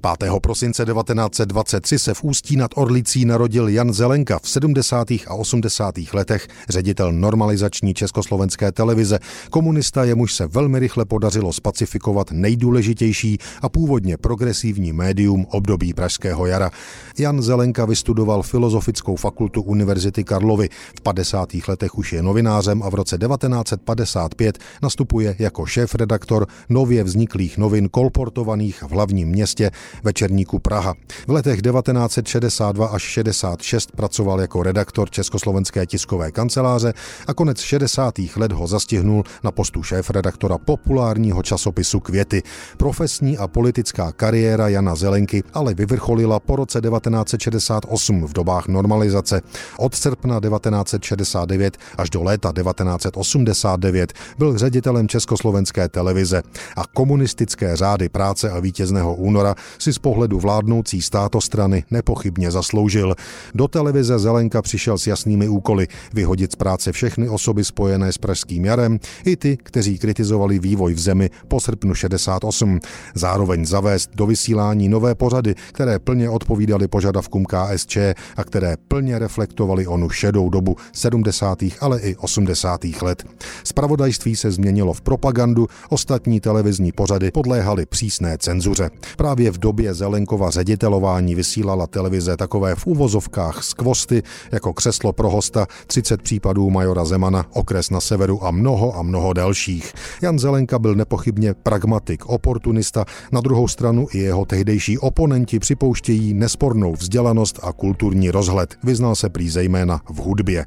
5. 0.00 0.40
prosince 0.42 0.84
1923 0.84 1.98
se 1.98 2.14
v 2.14 2.24
Ústí 2.24 2.56
nad 2.56 2.70
Orlicí 2.74 3.24
narodil 3.24 3.68
Jan 3.68 3.92
Zelenka 3.92 4.38
v 4.38 4.48
70. 4.48 5.10
a 5.10 5.34
80. 5.34 5.94
letech, 6.12 6.48
ředitel 6.68 7.12
normalizační 7.12 7.94
československé 7.94 8.72
televize, 8.72 9.18
komunista, 9.50 10.04
jemuž 10.04 10.34
se 10.34 10.46
velmi 10.46 10.78
rychle 10.78 11.04
podařilo 11.04 11.52
spacifikovat 11.52 12.30
nejdůležitější 12.30 13.38
a 13.62 13.68
původně 13.68 14.16
progresivní 14.16 14.92
médium 14.92 15.46
období 15.50 15.94
Pražského 15.94 16.46
jara. 16.46 16.70
Jan 17.18 17.42
Zelenka 17.42 17.84
vystudoval 17.84 18.42
Filozofickou 18.42 19.16
fakultu 19.16 19.62
Univerzity 19.62 20.24
Karlovy. 20.24 20.68
V 20.96 21.00
50. 21.00 21.48
letech 21.68 21.98
už 21.98 22.12
je 22.12 22.22
novinářem 22.22 22.82
a 22.82 22.88
v 22.88 22.94
roce 22.94 23.18
1955 23.18 24.58
nastupuje 24.82 25.36
jako 25.38 25.66
šéf-redaktor 25.66 26.46
nově 26.68 27.04
vzniklých 27.04 27.58
novin 27.58 27.88
kolportovaných 27.88 28.82
v 28.82 28.90
hlavním 28.90 29.28
městě 29.28 29.70
večerníku 30.02 30.58
Praha. 30.58 30.94
V 31.26 31.30
letech 31.30 31.62
1962 31.62 32.86
až 32.86 33.02
66 33.02 33.92
pracoval 33.92 34.40
jako 34.40 34.62
redaktor 34.62 35.10
Československé 35.10 35.86
tiskové 35.86 36.32
kanceláře 36.32 36.94
a 37.26 37.34
konec 37.34 37.60
60. 37.60 38.14
let 38.36 38.52
ho 38.52 38.66
zastihnul 38.66 39.24
na 39.44 39.50
postu 39.50 39.82
šéf-redaktora 39.82 40.58
populárního 40.58 41.42
časopisu 41.42 42.00
Květy. 42.00 42.42
Profesní 42.76 43.38
a 43.38 43.48
politická 43.48 44.12
kariéra 44.12 44.68
Jana 44.68 44.94
Zelenky 44.94 45.42
ale 45.54 45.74
vyvrcholila 45.74 46.40
po 46.40 46.56
roce 46.56 46.80
1968 46.80 48.26
v 48.26 48.32
dobách 48.32 48.68
normalizace. 48.68 49.42
Od 49.78 49.94
srpna 49.94 50.40
1969 50.40 51.76
až 51.98 52.10
do 52.10 52.22
léta 52.22 52.52
1989 52.52 54.12
byl 54.38 54.58
ředitelem 54.58 55.08
Československé 55.08 55.88
televize 55.88 56.42
a 56.76 56.86
komunistické 56.86 57.76
řády 57.76 58.08
práce 58.08 58.50
a 58.50 58.60
vítězného 58.60 59.14
února 59.14 59.54
si 59.82 59.92
z 59.92 59.98
pohledu 59.98 60.38
vládnoucí 60.40 61.02
státostrany 61.02 61.84
nepochybně 61.90 62.50
zasloužil. 62.50 63.14
Do 63.54 63.68
televize 63.68 64.18
Zelenka 64.18 64.62
přišel 64.62 64.98
s 64.98 65.06
jasnými 65.06 65.48
úkoly 65.48 65.88
vyhodit 66.14 66.52
z 66.52 66.56
práce 66.56 66.92
všechny 66.92 67.28
osoby 67.28 67.64
spojené 67.64 68.12
s 68.12 68.18
Pražským 68.18 68.64
jarem, 68.64 68.98
i 69.24 69.36
ty, 69.36 69.56
kteří 69.56 69.98
kritizovali 69.98 70.58
vývoj 70.58 70.94
v 70.94 70.98
zemi 70.98 71.30
po 71.48 71.60
srpnu 71.60 71.94
68. 71.94 72.80
Zároveň 73.14 73.66
zavést 73.66 74.10
do 74.14 74.26
vysílání 74.26 74.88
nové 74.88 75.14
pořady, 75.14 75.54
které 75.72 75.98
plně 75.98 76.30
odpovídaly 76.30 76.88
požadavkům 76.88 77.44
KSČ 77.44 77.96
a 78.36 78.44
které 78.44 78.76
plně 78.88 79.18
reflektovaly 79.18 79.86
onu 79.86 80.10
šedou 80.10 80.50
dobu 80.50 80.76
70. 80.92 81.58
ale 81.80 82.00
i 82.00 82.16
80. 82.16 82.80
let. 83.02 83.24
Spravodajství 83.64 84.36
se 84.36 84.50
změnilo 84.50 84.92
v 84.92 85.00
propagandu, 85.00 85.66
ostatní 85.88 86.40
televizní 86.40 86.92
pořady 86.92 87.30
podléhaly 87.30 87.86
přísné 87.86 88.38
cenzuře. 88.38 88.90
Právě 89.16 89.50
v 89.50 89.58
době 89.58 89.69
Zelenkova 89.90 90.50
ředitelování 90.50 91.34
vysílala 91.34 91.86
televize 91.86 92.36
takové 92.36 92.74
v 92.74 92.86
úvozovkách 92.86 93.62
skvosty 93.64 94.22
jako 94.52 94.72
křeslo 94.72 95.12
pro 95.12 95.30
hosta, 95.30 95.66
30 95.86 96.22
případů 96.22 96.70
majora 96.70 97.04
Zemana, 97.04 97.46
okres 97.52 97.90
na 97.90 98.00
severu 98.00 98.44
a 98.44 98.50
mnoho 98.50 98.96
a 98.96 99.02
mnoho 99.02 99.32
dalších. 99.32 99.92
Jan 100.22 100.38
Zelenka 100.38 100.78
byl 100.78 100.94
nepochybně 100.94 101.54
pragmatik, 101.54 102.26
oportunista, 102.26 103.04
na 103.32 103.40
druhou 103.40 103.68
stranu 103.68 104.06
i 104.12 104.18
jeho 104.18 104.44
tehdejší 104.44 104.98
oponenti 104.98 105.58
připouštějí 105.58 106.34
nespornou 106.34 106.92
vzdělanost 106.92 107.60
a 107.62 107.72
kulturní 107.72 108.30
rozhled. 108.30 108.76
Vyznal 108.84 109.14
se 109.14 109.28
prý 109.28 109.50
zejména 109.50 110.00
v 110.10 110.16
hudbě. 110.16 110.66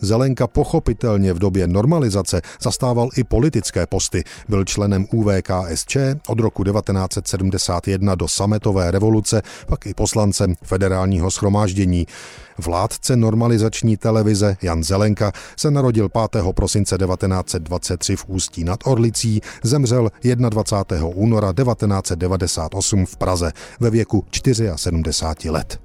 Zelenka 0.00 0.46
pochopitelně 0.46 1.32
v 1.32 1.38
době 1.38 1.66
normalizace 1.66 2.42
zastával 2.60 3.08
i 3.16 3.24
politické 3.24 3.86
posty. 3.86 4.24
Byl 4.48 4.64
členem 4.64 5.06
UVKSČ 5.12 5.96
od 6.26 6.40
roku 6.40 6.64
1971 6.64 8.14
do 8.14 8.28
sametové 8.28 8.90
revoluce, 8.90 9.42
pak 9.66 9.86
i 9.86 9.94
poslancem 9.94 10.54
federálního 10.62 11.30
schromáždění. 11.30 12.06
Vládce 12.58 13.16
normalizační 13.16 13.96
televize 13.96 14.56
Jan 14.62 14.84
Zelenka 14.84 15.32
se 15.56 15.70
narodil 15.70 16.08
5. 16.08 16.44
prosince 16.54 16.98
1923 16.98 18.16
v 18.16 18.24
Ústí 18.28 18.64
nad 18.64 18.80
Orlicí, 18.84 19.40
zemřel 19.62 20.10
21. 20.50 21.06
února 21.06 21.52
1998 21.52 23.06
v 23.06 23.16
Praze 23.16 23.52
ve 23.80 23.90
věku 23.90 24.24
74 24.76 25.50
let. 25.50 25.80